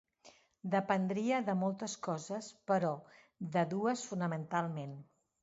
Dependria 0.75 1.41
de 1.49 1.55
moltes 1.63 1.95
coses 2.07 2.49
però 2.73 2.91
de 3.59 3.67
dues 3.77 4.05
fonamentalment. 4.09 4.99